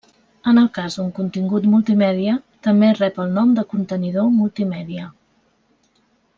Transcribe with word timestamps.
En 0.51 0.59
el 0.61 0.69
cas 0.77 0.95
d'un 0.99 1.11
contingut 1.19 1.67
multimèdia, 1.73 2.33
també 2.69 2.91
rep 3.01 3.21
el 3.27 3.31
nom 3.37 3.55
de 3.61 3.67
contenidor 3.75 4.35
multimèdia. 4.41 5.07